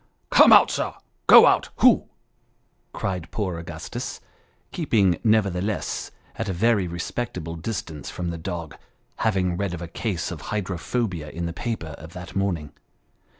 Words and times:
"Come 0.31 0.51
out, 0.51 0.71
sir! 0.71 0.95
go 1.27 1.45
out, 1.45 1.69
hoo!" 1.77 2.05
cried 2.91 3.29
poor 3.29 3.59
Augustus, 3.59 4.19
keeping 4.71 5.19
nevertheless, 5.23 6.09
at 6.37 6.49
a 6.49 6.53
very 6.53 6.87
respectful 6.87 7.55
distance 7.55 8.09
from 8.09 8.31
the 8.31 8.39
dog; 8.39 8.75
having 9.17 9.57
read 9.57 9.75
of 9.75 9.81
a 9.83 9.87
case 9.87 10.31
of 10.31 10.41
hydrophobia 10.49 11.29
in 11.29 11.45
the 11.45 11.53
paper 11.53 11.93
of 11.99 12.13
that 12.13 12.35
morning. 12.35 12.73